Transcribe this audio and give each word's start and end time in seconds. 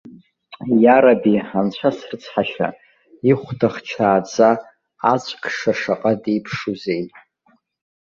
Иараби, 0.83 1.35
анцәа 1.57 1.89
срыцҳашьа, 1.97 2.67
ихәда 3.29 3.67
хчааӡа, 3.73 4.49
ацә 5.11 5.33
кша 5.41 5.73
шаҟа 5.79 6.11
деиԥшузеи! 6.21 7.03